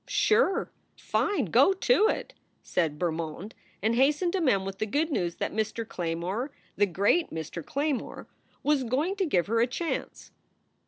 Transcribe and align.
"Sure! 0.07 0.71
Fine! 0.97 1.45
Go 1.45 1.73
to 1.73 2.07
it!" 2.07 2.33
said 2.63 2.97
Bermond, 2.97 3.51
and 3.83 3.93
hastened 3.93 4.33
to 4.33 4.41
Mem 4.41 4.65
with 4.65 4.79
the 4.79 4.87
good 4.87 5.11
news 5.11 5.35
that 5.35 5.53
Mr. 5.53 5.87
Claymore 5.87 6.49
the 6.75 6.87
great 6.87 7.29
Mr. 7.29 7.63
Claymore 7.63 8.25
was 8.63 8.83
going 8.83 9.15
to 9.17 9.27
give 9.27 9.45
her 9.45 9.59
a 9.61 9.67
chance. 9.67 10.31